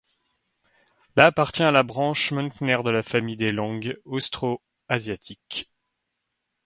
[1.15, 5.71] La appartient à la branche môn-khmer de la famille des langues austroasiatiques.